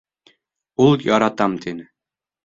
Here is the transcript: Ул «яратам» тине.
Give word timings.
Ул 0.85 0.97
«яратам» 1.07 1.59
тине. 1.67 1.85